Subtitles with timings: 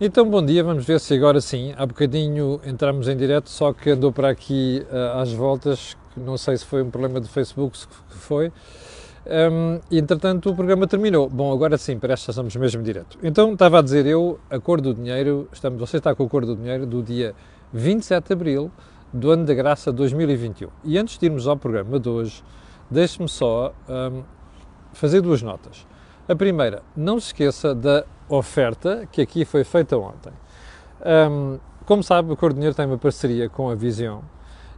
[0.00, 3.90] Então, bom dia, vamos ver se agora sim, há bocadinho entramos em direto, só que
[3.90, 7.88] andou para aqui uh, às voltas, não sei se foi um problema do Facebook, se
[8.10, 8.52] foi,
[9.26, 11.28] um, e entretanto o programa terminou.
[11.28, 13.18] Bom, agora sim, parece que estamos mesmo direto.
[13.24, 16.46] Então, estava a dizer eu, a cor do dinheiro, estamos, você está com a cor
[16.46, 17.34] do dinheiro do dia
[17.72, 18.70] 27 de Abril
[19.12, 20.68] do ano da graça 2021.
[20.84, 22.44] E antes de irmos ao programa de hoje,
[22.88, 24.22] deixe-me só um,
[24.92, 25.84] fazer duas notas.
[26.28, 30.32] A primeira, não se esqueça da oferta que aqui foi feita ontem.
[31.30, 34.22] Um, como sabe, o Cordinheiro tem uma parceria com a Visão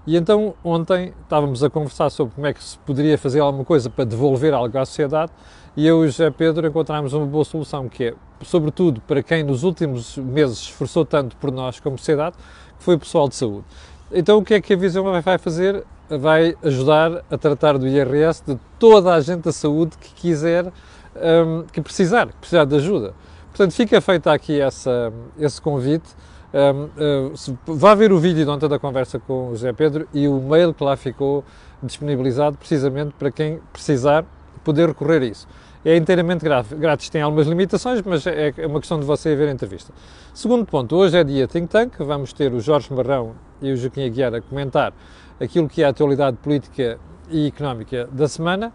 [0.07, 3.91] e então ontem estávamos a conversar sobre como é que se poderia fazer alguma coisa
[3.91, 5.31] para devolver algo à sociedade
[5.77, 9.43] e eu e o José Pedro encontramos uma boa solução que é, sobretudo para quem
[9.43, 12.37] nos últimos meses esforçou tanto por nós como sociedade,
[12.79, 13.65] que foi o pessoal de saúde.
[14.11, 15.85] Então o que é que a Visão vai fazer?
[16.09, 21.65] Vai ajudar a tratar do IRS de toda a gente da saúde que quiser, um,
[21.73, 23.15] que precisar, que precisar de ajuda.
[23.61, 26.09] Portanto, fica feita aqui essa, esse convite.
[26.55, 30.27] Um, uh, vá ver o vídeo de ontem da conversa com o José Pedro e
[30.27, 31.45] o mail que lá ficou
[31.83, 34.25] disponibilizado precisamente para quem precisar
[34.65, 35.47] poder recorrer a isso.
[35.85, 39.53] É inteiramente grátis, tem algumas limitações, mas é, é uma questão de você ver a
[39.53, 39.93] entrevista.
[40.33, 44.07] Segundo ponto, hoje é dia Think Tank, vamos ter o Jorge Marrão e o Joaquim
[44.07, 44.95] Aguiar a comentar
[45.39, 46.99] aquilo que é a atualidade política
[47.29, 48.73] e económica da semana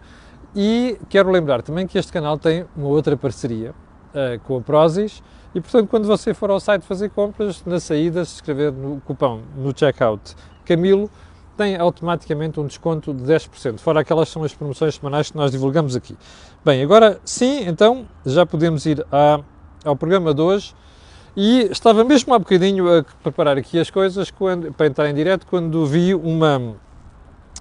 [0.54, 3.74] e quero lembrar também que este canal tem uma outra parceria,
[4.16, 5.22] uh, com a Prozis
[5.54, 9.42] e, portanto, quando você for ao site fazer compras, na saída, se escrever no cupão
[9.56, 11.10] no checkout Camilo,
[11.56, 15.96] tem automaticamente um desconto de 10%, fora aquelas são as promoções semanais que nós divulgamos
[15.96, 16.16] aqui.
[16.64, 19.40] Bem, agora sim, então, já podemos ir à,
[19.84, 20.74] ao programa de hoje
[21.34, 25.46] e estava mesmo há bocadinho a preparar aqui as coisas quando, para entrar em direto
[25.46, 26.76] quando vi uma,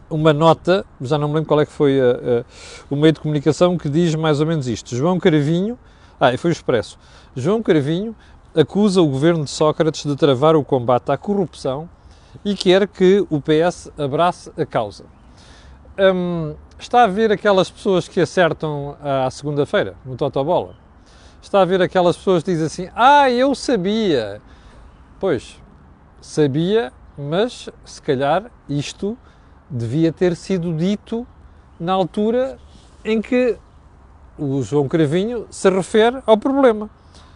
[0.09, 2.45] uma nota, já não me lembro qual é que foi a, a,
[2.89, 4.93] o meio de comunicação, que diz mais ou menos isto.
[4.93, 5.79] João Caravinho
[6.19, 6.97] ah, e foi o Expresso.
[7.35, 8.15] João Carvinho
[8.55, 11.89] acusa o governo de Sócrates de travar o combate à corrupção
[12.43, 15.05] e quer que o PS abrace a causa.
[15.99, 20.75] Hum, está a ver aquelas pessoas que acertam à segunda-feira no Totobola?
[21.41, 24.41] Está a ver aquelas pessoas que dizem assim: Ah, eu sabia.
[25.19, 25.61] Pois,
[26.19, 29.17] sabia, mas se calhar isto
[29.69, 31.25] devia ter sido dito
[31.79, 32.57] na altura
[33.03, 33.57] em que
[34.37, 36.89] o João Cravinho se refere ao problema.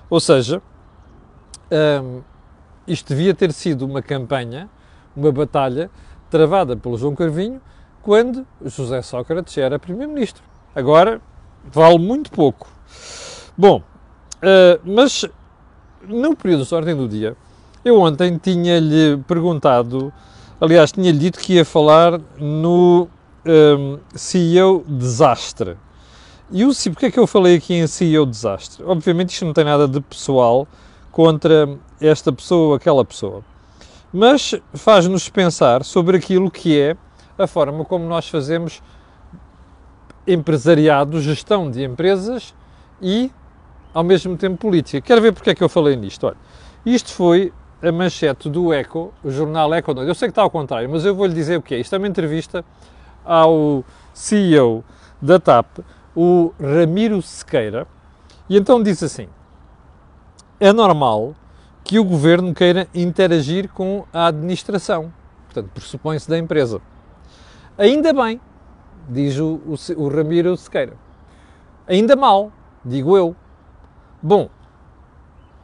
[0.09, 0.61] Ou seja,
[1.71, 2.21] um,
[2.87, 4.69] isto devia ter sido uma campanha,
[5.15, 5.89] uma batalha
[6.29, 7.61] travada pelo João Carvinho
[8.01, 10.43] quando José Sócrates era Primeiro-Ministro.
[10.75, 11.21] Agora
[11.71, 12.67] vale muito pouco.
[13.57, 13.83] Bom,
[14.37, 15.25] uh, mas
[16.07, 17.35] no período de ordem do dia,
[17.83, 20.11] eu ontem tinha-lhe perguntado,
[20.59, 23.07] aliás, tinha-lhe dito que ia falar no
[23.45, 25.77] um, CEO Desastre.
[26.51, 28.83] E o porque é que eu falei aqui em CEO desastre?
[28.83, 30.67] Obviamente isto não tem nada de pessoal
[31.11, 33.43] contra esta pessoa ou aquela pessoa,
[34.11, 36.97] mas faz-nos pensar sobre aquilo que é
[37.37, 38.81] a forma como nós fazemos
[40.25, 42.53] empresariado, gestão de empresas
[42.99, 43.31] e,
[43.93, 45.01] ao mesmo tempo, política.
[45.01, 46.25] Quero ver porque é que eu falei nisto.
[46.25, 46.37] Olha,
[46.83, 49.91] isto foi a manchete do Eco, o jornal Eco.
[49.91, 51.79] Eu sei que está ao contrário, mas eu vou-lhe dizer o que é.
[51.79, 52.65] Isto é uma entrevista
[53.23, 53.83] ao
[54.13, 54.83] CEO
[55.21, 55.79] da TAP,
[56.21, 57.87] o Ramiro Sequeira,
[58.49, 59.29] e então diz assim:
[60.59, 61.33] é normal
[61.81, 65.13] que o governo queira interagir com a administração,
[65.45, 66.81] portanto, pressupõe-se da empresa.
[67.77, 68.41] Ainda bem,
[69.07, 70.93] diz o, o, o Ramiro Sequeira.
[71.87, 72.51] Ainda mal,
[72.83, 73.33] digo eu.
[74.21, 74.49] Bom,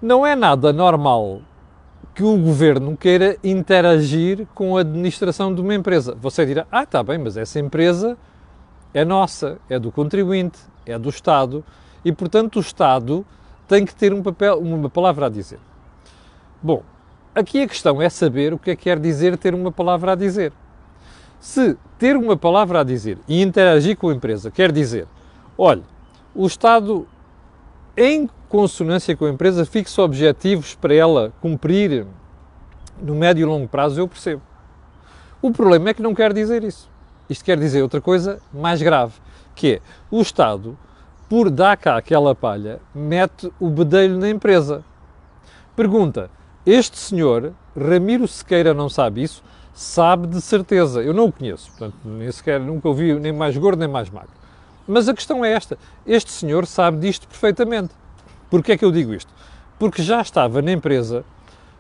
[0.02, 1.42] não é nada normal
[2.14, 6.16] que o governo queira interagir com a administração de uma empresa.
[6.22, 8.18] Você dirá, ah, está bem, mas essa empresa
[8.96, 11.66] é nossa, é do contribuinte, é do Estado
[12.04, 13.26] e, portanto, o Estado
[13.68, 15.60] tem que ter um papel, uma palavra a dizer.
[16.64, 16.82] Bom,
[17.36, 20.16] aqui a questão é saber o que é que quer dizer ter uma palavra a
[20.16, 20.54] dizer.
[21.42, 25.06] Se ter uma palavra a dizer e interagir com a empresa quer dizer,
[25.58, 25.84] olha,
[26.34, 27.06] o Estado,
[27.98, 32.08] em consonância com a empresa, fixa objetivos para ela cumprir
[33.02, 34.42] no médio e longo prazo, eu percebo.
[35.42, 36.95] O problema é que não quer dizer isso.
[37.30, 39.14] Isto quer dizer outra coisa mais grave,
[39.56, 39.82] que é
[40.12, 40.78] o Estado,
[41.28, 44.84] por dar cá aquela palha, mete o bedelho na empresa.
[45.76, 46.30] Pergunta:
[46.66, 49.44] este senhor, Ramiro Sequeira, não sabe isso?
[49.74, 51.02] Sabe de certeza.
[51.02, 54.32] Eu não o conheço, portanto, nem sequer nunca ouvi nem mais gordo nem mais magro.
[54.88, 57.94] Mas a questão é esta: este senhor sabe disto perfeitamente.
[58.50, 59.34] Porquê é que eu digo isto?
[59.78, 61.26] Porque já estava na empresa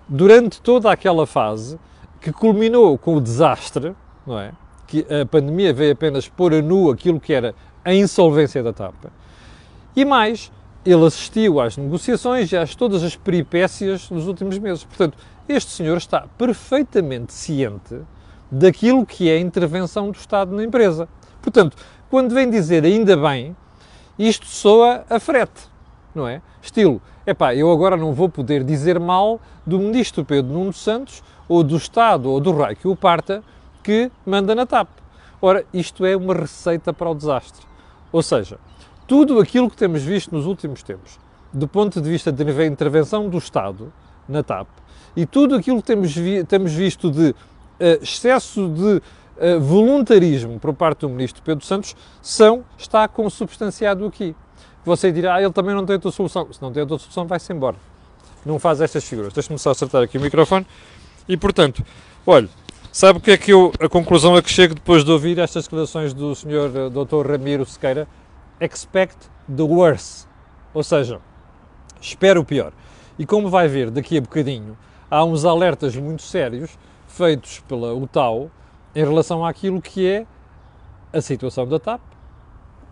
[0.07, 1.79] durante toda aquela fase
[2.19, 3.95] que culminou com o desastre,
[4.25, 4.51] não é?
[4.87, 8.95] Que a pandemia veio apenas pôr a nu aquilo que era a insolvência da TAP.
[9.95, 10.51] E mais,
[10.85, 14.83] ele assistiu às negociações e às todas as peripécias nos últimos meses.
[14.83, 15.17] Portanto,
[15.47, 17.99] este senhor está perfeitamente ciente
[18.51, 21.07] daquilo que é a intervenção do Estado na empresa.
[21.41, 21.77] Portanto,
[22.09, 23.55] quando vem dizer ainda bem,
[24.17, 25.63] isto soa a frete,
[26.13, 26.41] não é?
[26.61, 31.63] Estilo, epá, eu agora não vou poder dizer mal do ministro Pedro Nuno Santos ou
[31.63, 33.43] do Estado ou do rei que o parta
[33.85, 34.89] que manda na TAP.
[35.39, 37.63] Ora, isto é uma receita para o desastre.
[38.11, 38.57] Ou seja,
[39.07, 41.19] tudo aquilo que temos visto nos últimos tempos,
[41.53, 43.93] do ponto de vista da intervenção do Estado
[44.27, 44.67] na TAP,
[45.15, 47.35] e tudo aquilo que temos, vi temos visto de uh,
[48.01, 54.35] excesso de uh, voluntarismo por parte do Ministro Pedro Santos, são, está consubstanciado aqui.
[54.83, 56.51] Você dirá, ah, ele também não tem outra solução.
[56.51, 57.75] Se não tem outra solução, vai-se embora.
[58.43, 59.31] Não faz estas figuras.
[59.31, 60.65] Deixa-me só acertar aqui o microfone.
[61.27, 61.83] E, portanto,
[62.25, 62.49] olha,
[62.95, 65.65] sabe o que é que eu, a conclusão a que chego depois de ouvir estas
[65.65, 66.71] declarações do Sr.
[66.73, 67.29] Eh, Dr.
[67.29, 68.07] Ramiro Sequeira?
[68.61, 69.17] Expect
[69.53, 70.25] the worst.
[70.73, 71.19] Ou seja,
[71.99, 72.71] espero o pior.
[73.19, 74.77] E como vai ver daqui a bocadinho,
[75.11, 78.49] há uns alertas muito sérios feitos pela UTAU
[78.95, 80.25] em relação àquilo que é
[81.11, 81.99] a situação da TAP,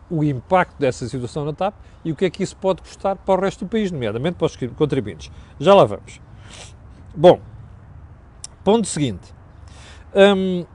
[0.10, 3.40] o impacto dessa situação na TAP e o que é que isso pode custar para
[3.40, 5.32] o resto do país, nomeadamente para os contribuintes.
[5.62, 6.20] Já lá vamos.
[7.16, 7.40] Bom,
[8.66, 9.34] ponto seguinte.
[10.16, 10.66] Hum,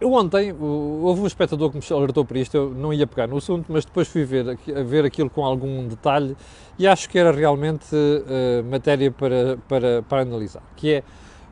[0.00, 3.36] eu ontem, houve um espectador que me alertou para isto, eu não ia pegar no
[3.36, 6.36] assunto, mas depois fui ver, ver aquilo com algum detalhe
[6.78, 11.04] e acho que era realmente uh, matéria para, para, para analisar, que é,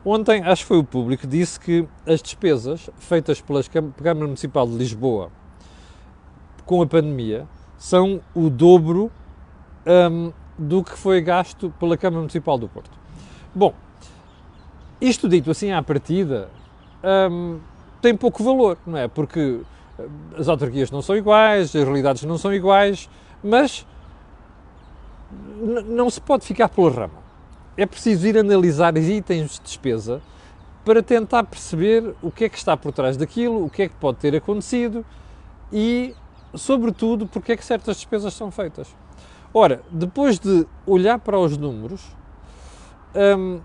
[0.03, 4.73] ontem, acho que foi o público disse que as despesas feitas pela Câmara Municipal de
[4.73, 5.31] Lisboa
[6.65, 7.47] com a pandemia
[7.77, 9.11] são o dobro
[9.85, 12.99] um, do que foi gasto pela Câmara Municipal do Porto.
[13.55, 13.73] Bom,
[14.99, 16.49] isto dito assim à partida,
[17.03, 17.59] um,
[18.01, 19.07] tem pouco valor, não é?
[19.07, 19.61] Porque
[19.97, 20.05] eh,
[20.37, 23.09] as autarquias não são iguais, as realidades não são iguais,
[23.43, 23.85] mas
[25.85, 27.21] não se pode ficar pela rama.
[27.77, 30.21] É preciso ir analisar itens de despesa
[30.83, 33.95] para tentar perceber o que é que está por trás daquilo, o que é que
[33.95, 35.05] pode ter acontecido
[35.71, 36.13] e,
[36.55, 38.93] sobretudo, porque é que certas despesas são feitas.
[39.53, 42.01] Ora, depois de olhar para os números,
[43.15, 43.59] hum,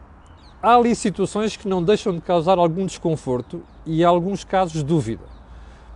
[0.62, 5.24] há ali situações que não deixam de causar algum desconforto e, em alguns casos, dúvida.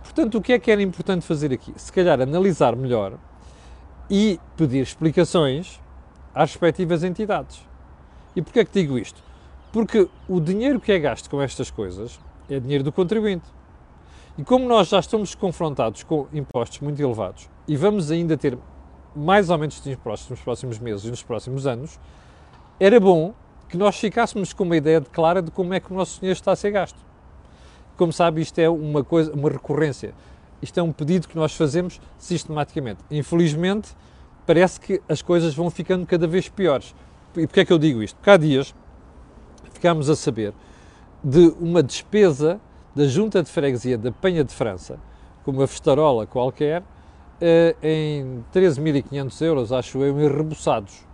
[0.03, 1.73] Portanto, o que é que era importante fazer aqui?
[1.75, 3.13] Se calhar analisar melhor
[4.09, 5.79] e pedir explicações
[6.33, 7.61] às respectivas entidades.
[8.35, 9.21] E porquê é que digo isto?
[9.71, 12.19] Porque o dinheiro que é gasto com estas coisas
[12.49, 13.45] é dinheiro do contribuinte.
[14.37, 18.57] E como nós já estamos confrontados com impostos muito elevados e vamos ainda ter
[19.15, 21.99] mais aumentos de impostos nos próximos meses e nos próximos anos,
[22.79, 23.33] era bom
[23.71, 26.51] que nós ficássemos com uma ideia clara de como é que o nosso dinheiro está
[26.51, 26.99] a ser gasto.
[27.95, 30.13] Como sabe, isto é uma coisa, uma recorrência.
[30.61, 32.99] Isto é um pedido que nós fazemos sistematicamente.
[33.09, 33.95] Infelizmente,
[34.45, 36.93] parece que as coisas vão ficando cada vez piores.
[37.33, 38.17] E porquê é que eu digo isto?
[38.17, 38.75] Porque há dias
[39.71, 40.53] ficámos a saber
[41.23, 42.59] de uma despesa
[42.93, 44.99] da Junta de Freguesia da Penha de França,
[45.45, 46.83] com uma festarola qualquer,
[47.39, 51.05] eh, em 13.500 euros, acho eu, em reboçados.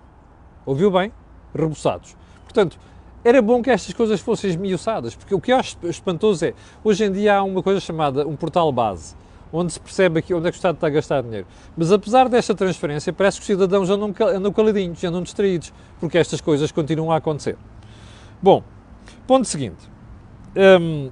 [0.66, 1.14] Ouviu bem?
[1.54, 2.18] Reboçados.
[2.58, 2.80] Portanto,
[3.24, 7.06] era bom que estas coisas fossem esmiuçadas, porque o que eu acho espantoso é, hoje
[7.06, 9.16] em dia há uma coisa chamada um portal base,
[9.54, 11.46] onde se percebe aqui onde é que o Estado está a gastar dinheiro.
[11.78, 16.42] Mas apesar desta transferência, parece que os cidadãos andam, andam caladinhos, andam distraídos, porque estas
[16.42, 17.56] coisas continuam a acontecer.
[18.42, 18.64] Bom,
[19.28, 19.88] ponto seguinte.
[20.82, 21.12] Hum,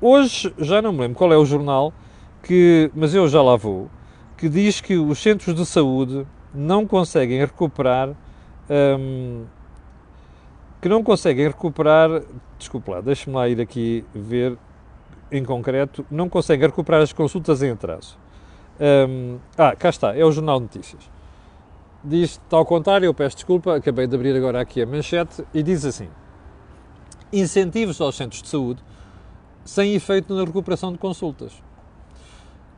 [0.00, 1.92] hoje, já não me lembro qual é o jornal,
[2.42, 3.90] que, mas eu já lá vou,
[4.34, 8.14] que diz que os centros de saúde não conseguem recuperar
[8.98, 9.44] hum,
[10.80, 12.22] que não conseguem recuperar,
[12.58, 14.56] desculpa lá, deixe-me lá ir aqui ver
[15.30, 18.18] em concreto, não conseguem recuperar as consultas em atraso.
[18.80, 21.10] Um, ah, cá está, é o Jornal de Notícias.
[22.02, 25.84] Diz, ao contrário, eu peço desculpa, acabei de abrir agora aqui a manchete e diz
[25.84, 26.08] assim:
[27.30, 28.82] incentivos aos centros de saúde
[29.64, 31.62] sem efeito na recuperação de consultas.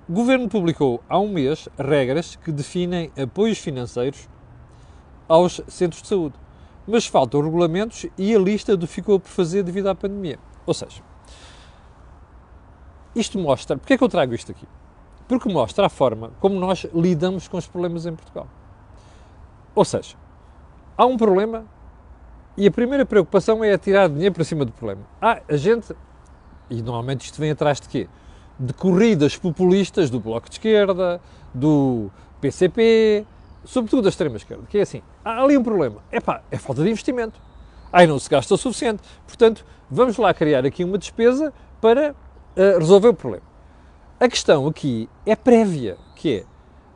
[0.08, 4.28] O Governo publicou há um mês regras que definem apoios financeiros
[5.28, 6.34] aos centros de saúde
[6.86, 10.38] mas faltam regulamentos e a lista do ficou por fazer devido à pandemia.
[10.66, 11.02] Ou seja,
[13.14, 13.76] isto mostra.
[13.76, 14.66] Porquê é que eu trago isto aqui?
[15.28, 18.46] Porque mostra a forma como nós lidamos com os problemas em Portugal.
[19.74, 20.16] Ou seja,
[20.96, 21.64] há um problema
[22.56, 25.02] e a primeira preocupação é tirar dinheiro para cima do problema.
[25.20, 25.94] Ah, a gente.
[26.68, 28.08] E normalmente isto vem atrás de quê?
[28.58, 31.20] De corridas populistas do Bloco de Esquerda,
[31.54, 32.10] do
[32.40, 33.26] PCP,
[33.64, 37.40] sobretudo da extrema-esquerda, que é assim, há ali um problema, epá, é falta de investimento.
[37.92, 39.02] Aí não se gasta o suficiente.
[39.26, 43.44] Portanto, vamos lá criar aqui uma despesa para uh, resolver o problema.
[44.18, 46.44] A questão aqui é prévia, que é,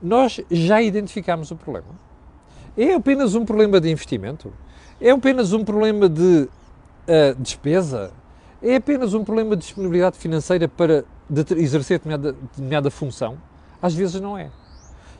[0.00, 1.88] nós já identificámos o problema.
[2.76, 4.52] É apenas um problema de investimento?
[5.00, 6.48] É apenas um problema de
[7.08, 8.12] uh, despesa?
[8.62, 11.04] É apenas um problema de disponibilidade financeira para
[11.56, 13.36] exercer determinada, determinada função?
[13.82, 14.50] Às vezes não é.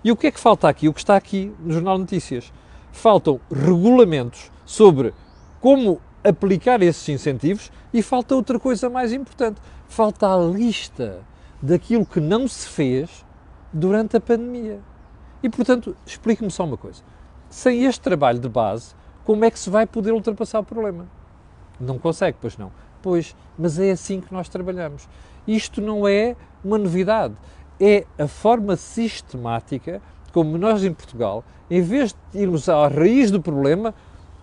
[0.07, 0.89] E o que é que falta aqui?
[0.89, 2.53] O que está aqui no Jornal Notícias?
[2.93, 5.13] Faltam regulamentos sobre
[5.61, 9.61] como aplicar esses incentivos e falta outra coisa mais importante.
[9.89, 11.23] Falta a lista
[11.61, 13.27] daquilo que não se fez
[13.73, 14.79] durante a pandemia.
[15.43, 17.03] E, portanto, explique-me só uma coisa.
[17.51, 18.95] Sem este trabalho de base,
[19.25, 21.09] como é que se vai poder ultrapassar o problema?
[21.81, 22.71] Não consegue, pois não.
[23.03, 25.09] Pois, mas é assim que nós trabalhamos.
[25.49, 27.35] Isto não é uma novidade.
[27.81, 30.01] É a forma sistemática
[30.33, 33.95] como nós em Portugal, em vez de irmos à raiz do problema,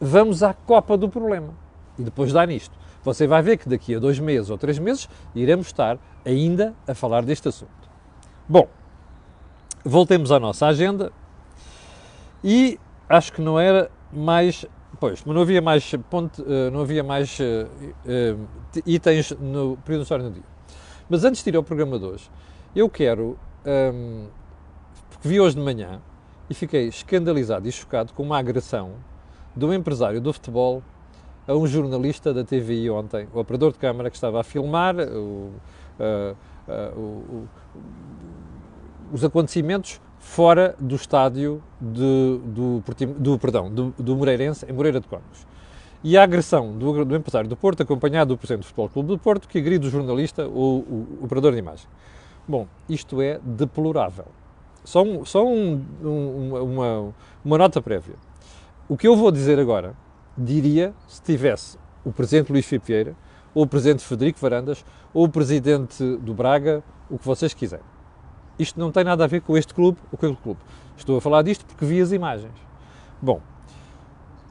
[0.01, 1.53] vamos à copa do problema.
[1.97, 2.75] E depois dá nisto.
[3.03, 6.95] Você vai ver que daqui a dois meses ou três meses iremos estar ainda a
[6.95, 7.71] falar deste assunto.
[8.47, 8.67] Bom,
[9.83, 11.11] voltemos à nossa agenda
[12.43, 14.65] e acho que não era mais.
[14.99, 17.43] Pois, não havia mais, ponto, eh, não havia mais uh,
[18.05, 18.47] uh,
[18.85, 20.43] itens no período no dia.
[21.09, 22.29] Mas antes de ir ao programa de hoje,
[22.75, 23.37] eu quero.
[23.65, 24.27] Um, ehm,
[25.09, 26.01] porque vi hoje de manhã
[26.49, 28.93] e fiquei escandalizado e chocado com uma agressão
[29.55, 30.83] de um empresário do futebol
[31.47, 35.51] a um jornalista da TVI ontem, o operador de câmara que estava a filmar o,
[35.99, 36.35] uh,
[36.67, 37.47] uh, o,
[39.11, 42.83] os acontecimentos fora do estádio de, do,
[43.19, 45.45] do, perdão, do, do Moreirense, em Moreira de Cónegos.
[46.01, 49.17] E a agressão do, do, empresário do Porto, acompanhado do Presidente do Futebol Clube do
[49.17, 51.87] Porto, que agride o jornalista, o, o, o operador de imagem.
[52.47, 54.25] Bom, isto é deplorável.
[54.83, 58.15] Só, um, só um, um, uma, uma nota prévia.
[58.89, 59.95] O que eu vou dizer agora
[60.37, 63.15] diria se tivesse o presidente Luís Filipe Vieira,
[63.55, 64.83] ou o presidente Federico Varandas,
[65.13, 67.85] ou o presidente do Braga, o que vocês quiserem.
[68.59, 70.59] Isto não tem nada a ver com este clube ou com aquele clube.
[70.97, 72.53] Estou a falar disto porque vi as imagens.
[73.21, 73.41] Bom,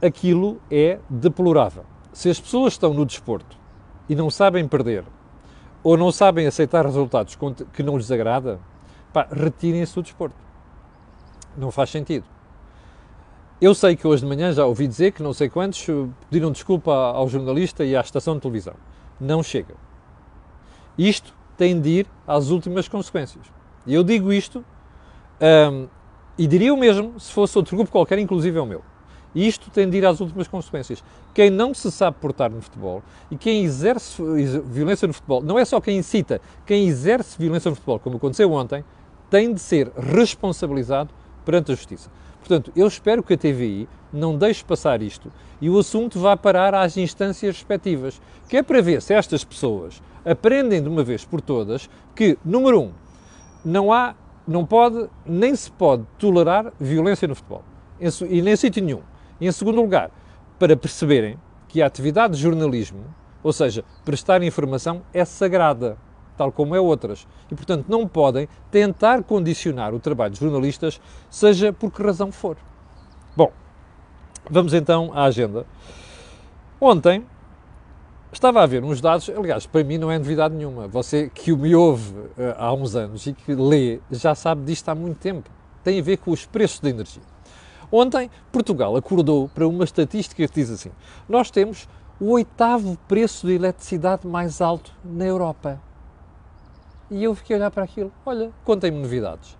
[0.01, 1.85] aquilo é deplorável.
[2.11, 3.57] Se as pessoas estão no desporto
[4.09, 5.03] e não sabem perder,
[5.83, 7.37] ou não sabem aceitar resultados
[7.73, 8.59] que não lhes agrada,
[9.31, 10.35] retirem-se do desporto.
[11.57, 12.25] Não faz sentido.
[13.61, 15.85] Eu sei que hoje de manhã já ouvi dizer que não sei quantos
[16.29, 18.73] pediram desculpa ao jornalista e à estação de televisão.
[19.19, 19.75] Não chega.
[20.97, 23.45] Isto tem de ir às últimas consequências.
[23.85, 24.65] E eu digo isto
[25.71, 25.87] um,
[26.37, 28.81] e diria o mesmo se fosse outro grupo qualquer, inclusive é o meu.
[29.35, 31.03] E isto tem de ir às últimas consequências.
[31.33, 34.21] Quem não se sabe portar no futebol e quem exerce
[34.65, 38.51] violência no futebol, não é só quem incita, quem exerce violência no futebol, como aconteceu
[38.51, 38.83] ontem,
[39.29, 41.09] tem de ser responsabilizado
[41.43, 42.09] perante a justiça.
[42.39, 46.75] Portanto, eu espero que a TVI não deixe passar isto e o assunto vá parar
[46.75, 51.41] às instâncias respectivas, que é para ver se estas pessoas aprendem de uma vez por
[51.41, 52.91] todas que, número um,
[53.63, 54.13] não há,
[54.45, 57.63] não pode, nem se pode tolerar violência no futebol,
[58.29, 59.01] e nem sítio nenhum.
[59.39, 60.11] E, em segundo lugar,
[60.57, 61.37] para perceberem
[61.67, 63.03] que a atividade de jornalismo,
[63.41, 65.97] ou seja, prestar informação, é sagrada
[66.37, 67.27] tal como é outras.
[67.51, 70.99] E, portanto, não podem tentar condicionar o trabalho dos jornalistas,
[71.29, 72.57] seja por que razão for.
[73.35, 73.51] Bom,
[74.49, 75.65] vamos então à agenda.
[76.79, 77.25] Ontem
[78.31, 80.87] estava a ver uns dados, aliás, para mim não é novidade nenhuma.
[80.87, 84.95] Você que me ouve uh, há uns anos e que lê já sabe disto há
[84.95, 85.49] muito tempo.
[85.83, 87.32] Tem a ver com os preços da energia.
[87.95, 90.89] Ontem, Portugal acordou para uma estatística que diz assim:
[91.29, 91.87] nós temos
[92.19, 95.79] o oitavo preço de eletricidade mais alto na Europa.
[97.11, 99.55] E eu fiquei a olhar para aquilo, olha, contem-me novidades.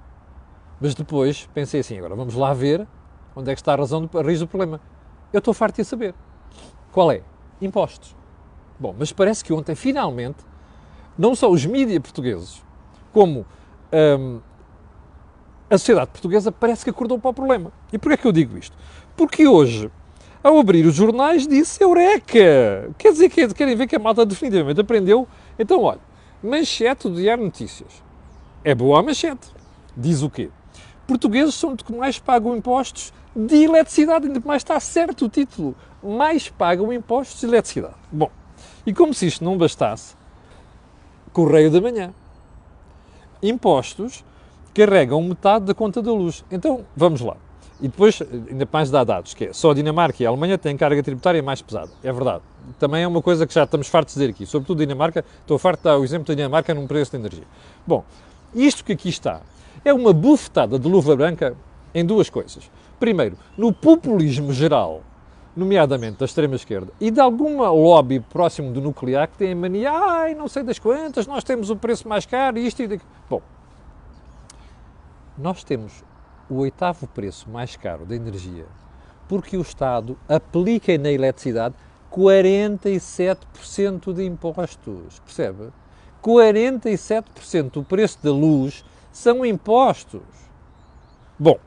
[0.81, 2.87] Mas depois pensei assim, agora vamos lá ver
[3.35, 4.81] onde é que está a razão do a raiz do problema.
[5.31, 6.15] Eu estou farto de saber.
[6.91, 7.21] Qual é?
[7.61, 8.15] Impostos.
[8.79, 10.43] Bom, mas parece que ontem, finalmente,
[11.15, 12.63] não só os mídias portugueses,
[13.11, 13.45] como
[14.19, 14.41] hum,
[15.73, 17.71] a sociedade portuguesa parece que acordou para o problema.
[17.91, 18.75] E porquê é que eu digo isto?
[19.15, 19.89] Porque hoje,
[20.43, 22.91] ao abrir os jornais, disse Eureka!
[22.97, 25.27] Quer dizer que querem ver que a malta definitivamente aprendeu?
[25.57, 25.99] Então, olha,
[26.43, 28.03] Manchete do Diário Notícias.
[28.65, 29.47] É boa a manchete.
[29.95, 30.49] Diz o quê?
[31.07, 35.73] Portugueses são de que mais pagam impostos de eletricidade, ainda mais está certo o título.
[36.03, 37.95] Mais pagam impostos de eletricidade.
[38.11, 38.29] Bom,
[38.85, 40.15] e como se isto não bastasse,
[41.31, 42.13] Correio da Manhã.
[43.41, 44.25] Impostos
[44.73, 46.43] carregam metade da conta da luz.
[46.51, 47.37] Então, vamos lá.
[47.81, 50.77] E depois, ainda mais dá dados, que é só a Dinamarca e a Alemanha têm
[50.77, 51.91] carga tributária mais pesada.
[52.03, 52.41] É verdade.
[52.79, 54.45] Também é uma coisa que já estamos fartos de dizer aqui.
[54.45, 57.43] Sobretudo Dinamarca, estou farto de dar o exemplo da Dinamarca num preço de energia.
[57.85, 58.03] Bom,
[58.55, 59.41] isto que aqui está
[59.83, 61.55] é uma bufetada de luva branca
[61.93, 62.71] em duas coisas.
[62.99, 65.01] Primeiro, no populismo geral,
[65.55, 70.33] nomeadamente da extrema-esquerda, e de alguma lobby próximo do nuclear que tem a mania, ai,
[70.35, 73.09] não sei das quantas, nós temos o preço mais caro, isto e daquilo.
[73.29, 73.41] Bom,
[75.37, 76.03] nós temos
[76.49, 78.65] o oitavo preço mais caro da energia
[79.27, 81.75] Porque o Estado aplica na eletricidade
[82.11, 85.19] 47% de impostos.
[85.19, 85.71] Percebe?
[86.21, 90.21] 47% do preço da luz são impostos.
[91.39, 91.57] Bom,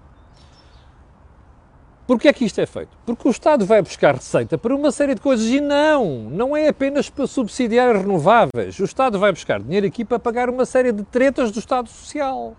[2.06, 2.96] Porquê é que isto é feito?
[3.04, 6.68] Porque o Estado vai buscar receita para uma série de coisas e não, não é
[6.68, 8.78] apenas para subsidiar renováveis.
[8.78, 12.54] O Estado vai buscar dinheiro aqui para pagar uma série de tretas do Estado Social.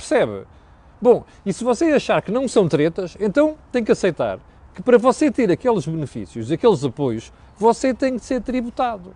[0.00, 0.46] Percebe?
[0.98, 4.38] Bom, e se você achar que não são tretas, então tem que aceitar
[4.74, 9.14] que para você ter aqueles benefícios, aqueles apoios, você tem que ser tributado.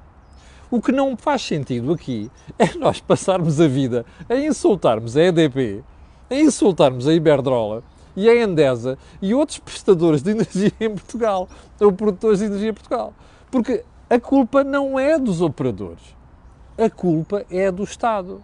[0.71, 5.83] O que não faz sentido aqui é nós passarmos a vida a insultarmos a EDP,
[6.31, 7.83] a insultarmos a Iberdrola
[8.14, 11.49] e a Endesa e outros prestadores de energia em Portugal,
[11.81, 13.14] ou produtores de energia em Portugal.
[13.50, 16.14] Porque a culpa não é dos operadores,
[16.76, 18.43] a culpa é do Estado.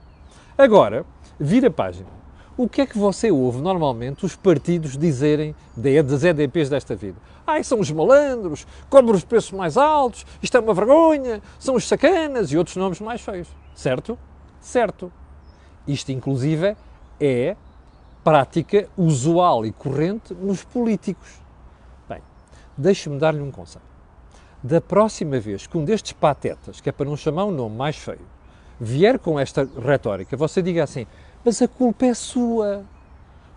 [0.57, 1.05] Agora,
[1.39, 2.20] vira a página.
[2.61, 7.17] O que é que você ouve normalmente os partidos dizerem das EDPs desta vida?
[7.47, 11.89] Ai, são os malandros, cobram os preços mais altos, isto é uma vergonha, são os
[11.89, 13.49] sacanas e outros nomes mais feios.
[13.75, 14.19] Certo?
[14.61, 15.11] Certo.
[15.89, 16.77] Isto, inclusive,
[17.19, 17.57] é
[18.23, 21.41] prática usual e corrente nos políticos.
[22.07, 22.21] Bem,
[22.77, 23.87] deixe-me dar-lhe um conselho.
[24.63, 27.97] Da próxima vez que um destes patetas, que é para não chamar um nome mais
[27.97, 28.21] feio,
[28.79, 31.07] vier com esta retórica, você diga assim:
[31.45, 32.85] mas a culpa é sua.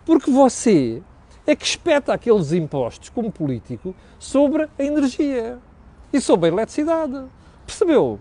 [0.04, 1.02] Porque você
[1.46, 5.58] é que espeta aqueles impostos como político sobre a energia
[6.12, 7.24] e sobre a eletricidade.
[7.66, 8.20] Percebeu?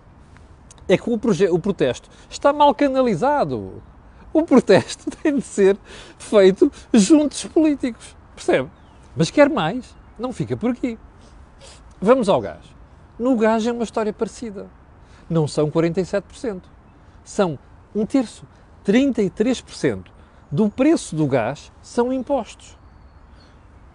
[0.87, 1.19] É que o,
[1.53, 3.81] o protesto está mal canalizado
[4.33, 5.77] o protesto tem de ser
[6.17, 8.15] feito junto dos políticos.
[8.35, 8.69] Percebe?
[9.15, 10.97] Mas quer mais, não fica por aqui.
[12.01, 12.65] Vamos ao gás.
[13.17, 14.67] No gás é uma história parecida.
[15.29, 16.63] Não são 47%.
[17.23, 17.57] São
[17.95, 18.45] um terço.
[18.85, 20.05] 33%
[20.51, 22.77] do preço do gás são impostos.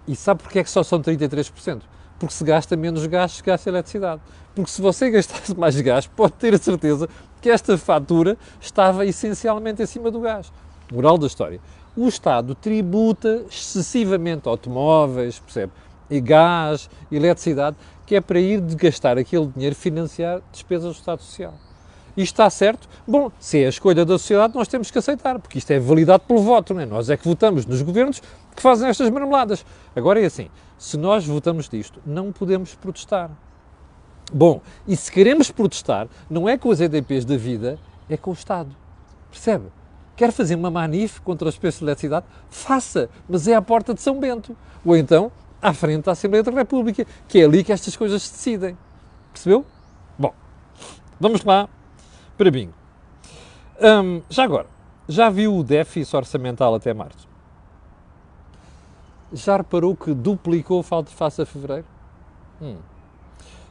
[0.07, 1.83] E sabe porquê é que só são 33%?
[2.19, 4.21] Porque se gasta menos gás, se gasta eletricidade.
[4.55, 7.09] Porque se você gastasse mais gás, pode ter a certeza
[7.41, 10.51] que esta fatura estava essencialmente acima do gás.
[10.91, 11.61] Moral da história.
[11.97, 15.73] O Estado tributa excessivamente automóveis, percebe?
[16.11, 21.21] E gás, eletricidade, que é para ir de gastar aquele dinheiro financiar despesas do Estado
[21.23, 21.55] Social.
[22.19, 22.89] Isto está certo?
[23.07, 26.25] Bom, se é a escolha da sociedade, nós temos que aceitar, porque isto é validado
[26.25, 26.85] pelo voto, não é?
[26.85, 28.21] Nós é que votamos nos governos
[28.57, 29.65] que fazem estas marmeladas.
[29.95, 33.31] Agora é assim, se nós votamos disto, não podemos protestar.
[34.33, 37.79] Bom, e se queremos protestar, não é com as EDPs da vida,
[38.11, 38.75] é com o Estado.
[39.31, 39.67] Percebe?
[40.17, 42.27] Quer fazer uma manif contra os preços de eletricidade?
[42.51, 44.57] Faça, mas é à porta de São Bento.
[44.85, 45.31] Ou então,
[45.63, 48.77] à frente da Assembleia da República, que é ali que estas coisas se decidem.
[49.33, 49.65] Percebeu?
[50.19, 50.35] Bom,
[51.21, 51.69] vamos lá
[52.39, 52.73] para bingo.
[54.31, 54.67] Já agora,
[55.07, 57.29] já viu o déficit orçamental até março?
[59.33, 61.85] Já reparou que duplicou face a fevereiro?
[62.63, 62.77] Hum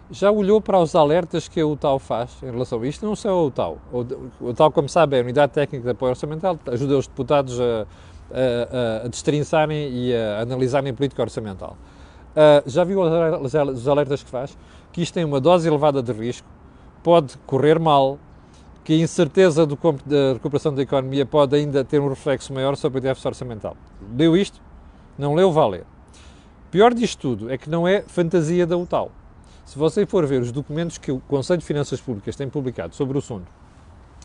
[0.10, 3.06] já olhou para os alertas que o TAU faz em relação a isto?
[3.06, 3.78] Não só o TAU.
[3.92, 7.60] O, o TAU, como sabe, é a Unidade Técnica de Apoio Orçamental, ajuda os deputados
[7.60, 7.86] a,
[8.32, 11.78] a, a destrinçarem e a analisarem a política orçamental.
[12.32, 14.58] Uh, já viu os alertas que faz?
[14.92, 16.48] Que isto tem uma dose elevada de risco,
[17.04, 18.18] pode correr mal,
[18.88, 23.00] que a incerteza do, da recuperação da economia pode ainda ter um reflexo maior sobre
[23.00, 23.76] o déficit orçamental.
[24.18, 24.62] Leu isto?
[25.18, 25.52] Não leu?
[25.52, 25.84] Vá ler.
[26.72, 29.12] Pior disto tudo é que não é fantasia da UTAU.
[29.66, 33.18] Se você for ver os documentos que o Conselho de Finanças Públicas tem publicado sobre
[33.18, 33.52] o assunto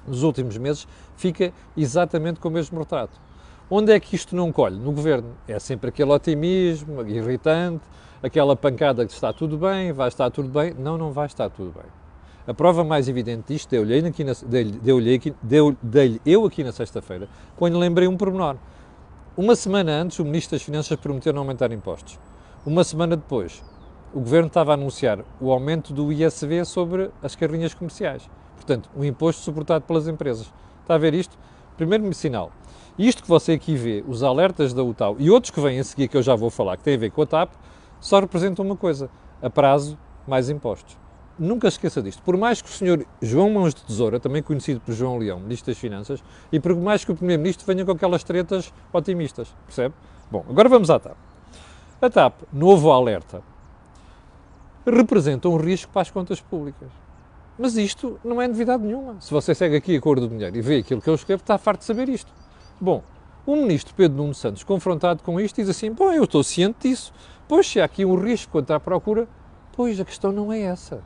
[0.06, 3.20] nos últimos meses, fica exatamente com o mesmo retrato.
[3.68, 4.78] Onde é que isto não colhe?
[4.78, 5.34] No governo.
[5.48, 7.82] É sempre aquele otimismo irritante,
[8.22, 10.72] aquela pancada que está tudo bem, vai estar tudo bem.
[10.72, 12.01] Não, não vai estar tudo bem.
[12.44, 14.98] A prova mais evidente disto deu-lhe deu
[15.42, 18.56] deu, deu eu aqui na sexta-feira, quando lembrei um pormenor.
[19.36, 22.18] Uma semana antes, o Ministro das Finanças prometeu não aumentar impostos.
[22.66, 23.62] Uma semana depois,
[24.12, 28.28] o governo estava a anunciar o aumento do ISV sobre as carrinhas comerciais.
[28.56, 30.52] Portanto, um imposto suportado pelas empresas.
[30.82, 31.38] Está a ver isto?
[31.76, 32.50] Primeiro sinal.
[32.98, 36.08] Isto que você aqui vê, os alertas da UTAU e outros que vêm a seguir,
[36.08, 37.52] que eu já vou falar, que têm a ver com a TAP,
[38.00, 39.08] só representam uma coisa:
[39.40, 41.01] a prazo, mais impostos.
[41.38, 42.22] Nunca se esqueça disto.
[42.22, 45.72] Por mais que o senhor João Mãos de Tesoura, também conhecido por João Leão, Ministro
[45.72, 49.94] das Finanças, e por mais que o Primeiro-Ministro venha com aquelas tretas otimistas, percebe?
[50.30, 51.16] Bom, agora vamos à TAP.
[52.00, 53.42] A TAP, novo alerta,
[54.86, 56.88] representam um risco para as contas públicas.
[57.58, 59.20] Mas isto não é novidade nenhuma.
[59.20, 61.56] Se você segue aqui a cor do dinheiro e vê aquilo que eu escrevo, está
[61.58, 62.32] farto de saber isto.
[62.80, 63.02] Bom,
[63.46, 67.12] o ministro Pedro Nuno Santos, confrontado com isto, diz assim: Bom, eu estou ciente disso.
[67.46, 69.28] Pois, se há aqui um risco quanto à procura,
[69.72, 71.02] pois a questão não é essa.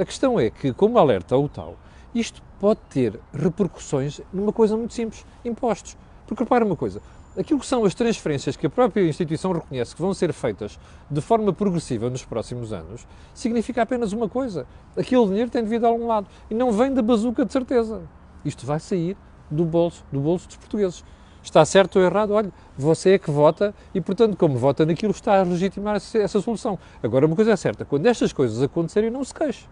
[0.00, 1.76] A questão é que, como alerta o tal,
[2.14, 5.94] isto pode ter repercussões numa coisa muito simples: impostos.
[6.26, 7.02] Porque repara uma coisa:
[7.38, 11.20] aquilo que são as transferências que a própria instituição reconhece que vão ser feitas de
[11.20, 15.84] forma progressiva nos próximos anos, significa apenas uma coisa: aquele dinheiro tem de vir de
[15.84, 18.00] algum lado e não vem da bazuca de certeza.
[18.42, 19.18] Isto vai sair
[19.50, 21.04] do bolso, do bolso dos portugueses.
[21.42, 22.30] Está certo ou errado?
[22.30, 26.78] Olha, você é que vota e, portanto, como vota naquilo, está a legitimar essa solução.
[27.02, 29.66] Agora, uma coisa é certa: quando estas coisas acontecerem, não se queixe.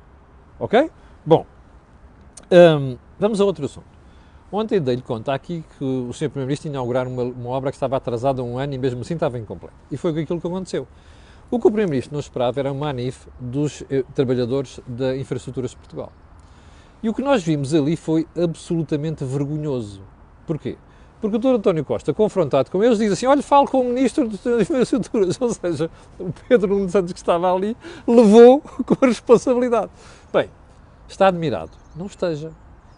[0.59, 0.91] Ok?
[1.25, 1.47] Bom,
[2.51, 3.87] hum, vamos a outro assunto.
[4.51, 6.31] Ontem dei-lhe conta aqui que o Sr.
[6.31, 9.39] Primeiro-Ministro ia inaugurar uma, uma, obra que estava atrasada um ano e mesmo assim estava
[9.39, 9.75] incompleta.
[9.91, 10.89] E foi aquilo que aconteceu.
[11.51, 15.77] O que o Primeiro-Ministro não esperava era um manif dos eh, trabalhadores da Infraestruturas de
[15.77, 16.11] Portugal.
[17.03, 20.03] E o que nós vimos ali foi absolutamente vergonhoso.
[20.47, 20.79] Porquê?
[21.21, 21.57] Porque o Dr.
[21.57, 25.39] António Costa, confrontado com eles, diz assim: olha, falo com o Ministro das Infraestruturas.
[25.41, 27.77] Ou seja, o Pedro Nuno Santos, que estava ali,
[28.07, 29.91] levou com a responsabilidade.
[30.33, 30.49] Bem,
[31.09, 31.73] está admirado.
[31.97, 32.53] Não esteja.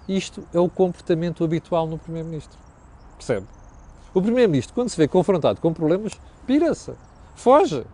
[0.06, 2.58] Isto é o comportamento habitual no Primeiro-Ministro.
[3.16, 3.46] Percebe?
[4.12, 6.92] O Primeiro-Ministro, quando se vê confrontado com problemas, pira-se,
[7.36, 7.84] foge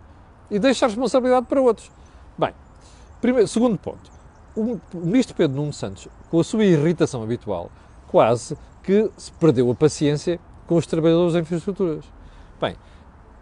[0.49, 1.91] e deixa a responsabilidade para outros.
[2.37, 2.53] Bem,
[3.21, 4.11] primeiro, segundo ponto.
[4.55, 7.69] O Ministro Pedro Nuno Santos, com a sua irritação habitual,
[8.07, 12.05] quase que se perdeu a paciência com os trabalhadores em infraestruturas.
[12.59, 12.77] Bem,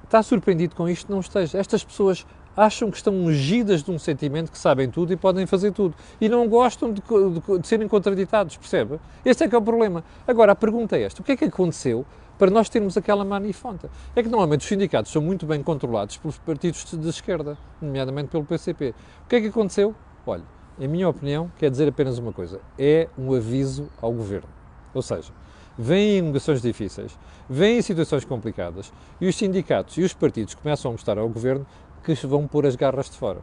[0.04, 1.12] está surpreendido com isto?
[1.12, 1.60] Não esteja.
[1.60, 2.26] Estas pessoas
[2.58, 5.94] acham que estão ungidas de um sentimento que sabem tudo e podem fazer tudo.
[6.20, 9.00] E não gostam de, de, de serem contraditados, percebe?
[9.24, 10.04] Este é que é o problema.
[10.28, 12.04] Agora, a pergunta é esta: o que é que aconteceu
[12.40, 13.88] para nós termos aquela manifonta?
[14.16, 18.46] É que normalmente os sindicatos são muito bem controlados pelos partidos de esquerda, nomeadamente pelo
[18.46, 18.96] PCP.
[19.24, 19.94] O que é que aconteceu?
[20.26, 20.44] Olha,
[20.80, 24.65] em minha opinião, quer dizer apenas uma coisa: é um aviso ao governo.
[24.96, 25.32] Ou seja,
[25.78, 31.18] vêm negociações difíceis, vêm situações complicadas e os sindicatos e os partidos começam a mostrar
[31.20, 31.68] ao governo
[32.04, 33.42] que vão pôr as garras de fora.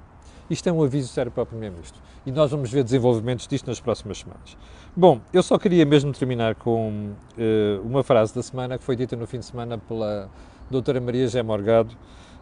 [0.51, 3.81] Isto é um aviso sério para o Primeiro-Ministro e nós vamos ver desenvolvimentos disto nas
[3.81, 4.57] próximas semanas.
[4.97, 9.15] Bom, eu só queria mesmo terminar com uh, uma frase da semana que foi dita
[9.15, 10.31] no fim de semana pela
[10.71, 11.95] doutora Maria Gé Morgado,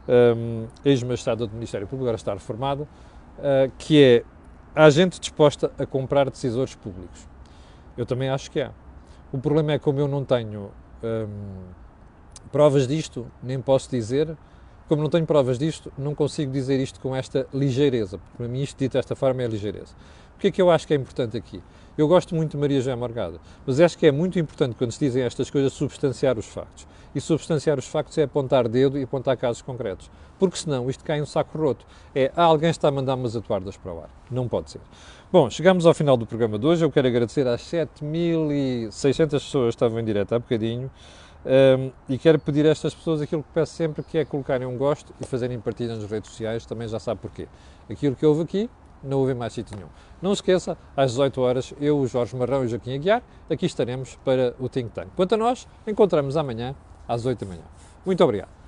[0.08, 4.24] um, ex-magistrada do Ministério Público, agora está reformada, uh, que é
[4.74, 7.28] há gente disposta a comprar decisores públicos.
[7.96, 8.70] Eu também acho que há.
[9.32, 10.70] O problema é como eu não tenho
[11.04, 11.28] um,
[12.50, 14.36] provas disto, nem posso dizer,
[14.88, 18.18] como não tenho provas disto, não consigo dizer isto com esta ligeireza.
[18.36, 19.94] Para mim, isto dito desta forma é ligeireza.
[20.34, 21.62] O que é que eu acho que é importante aqui?
[21.96, 24.98] Eu gosto muito de Maria João Morgada, mas acho que é muito importante, quando se
[24.98, 26.88] dizem estas coisas, substanciar os factos.
[27.14, 30.10] E substanciar os factos é apontar dedo e apontar casos concretos.
[30.38, 31.84] Porque senão isto cai um saco roto.
[32.14, 34.10] É, ah, alguém está a mandar umas atuardas para o ar.
[34.30, 34.80] Não pode ser.
[35.32, 36.84] Bom, chegamos ao final do programa de hoje.
[36.84, 40.90] Eu quero agradecer às 7.600 pessoas que estavam em direto há bocadinho.
[41.46, 44.76] Um, e quero pedir a estas pessoas aquilo que peço sempre, que é colocarem um
[44.76, 47.46] gosto e fazerem partilha nas redes sociais, também já sabe porquê.
[47.88, 48.68] Aquilo que houve aqui,
[49.04, 49.88] não houve mais sítio nenhum.
[50.20, 54.68] Não esqueça, às 18 horas, eu, Jorge Marrão e Joaquim Aguiar, aqui estaremos para o
[54.68, 55.10] Think Tank.
[55.14, 56.74] Quanto a nós, encontramos amanhã
[57.06, 57.64] às 8 da manhã.
[58.04, 58.59] Muito obrigado.